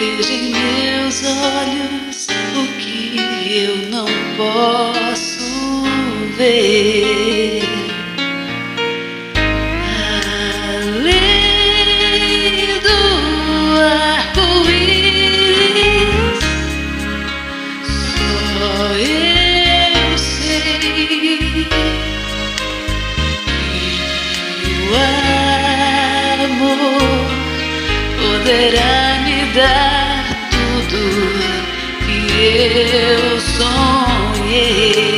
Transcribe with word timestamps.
veja 0.00 0.32
em 0.32 0.50
meus 0.54 1.22
olhos 1.26 2.26
o 2.56 2.66
que 2.78 3.20
eu 3.54 3.76
não 3.90 4.06
posso 4.34 5.84
ver. 6.38 7.62
Além 10.96 12.80
do 12.80 12.98
arco-íris, 14.16 14.80
só 17.84 18.72
eu 18.94 20.16
sei 20.16 20.78
que 24.62 24.72
o 24.80 24.94
amor 26.46 27.28
poderá 28.16 29.09
dar 29.54 30.50
tudo 30.50 31.00
que 32.06 32.36
eu 32.94 33.40
sonhei. 33.40 35.09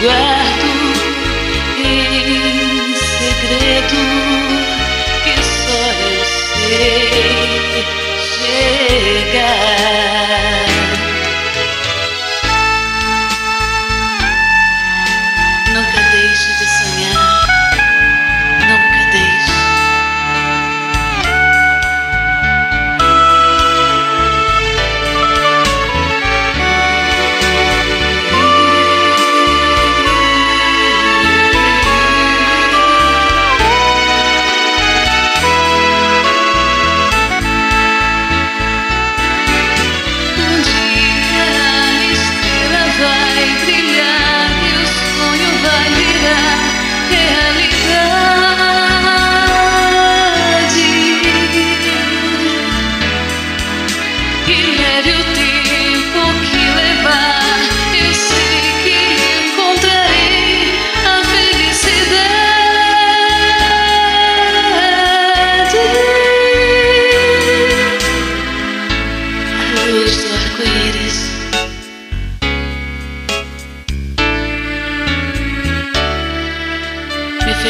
Eu 0.00 0.37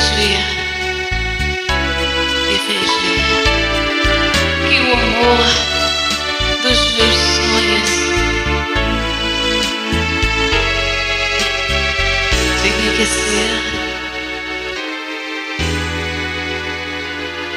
fez 0.00 0.10
ver, 0.16 0.38
me 2.48 2.58
fez 2.58 2.90
ver 3.02 3.22
que 4.68 4.76
o 4.80 4.92
amor 4.94 5.44
dos 6.62 6.80
meus 6.94 7.16
sonhos 7.16 7.90
que 12.96 13.06
ser 13.06 13.50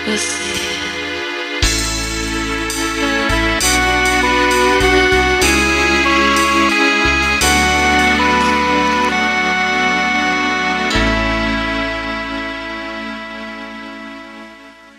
você. 0.05 0.72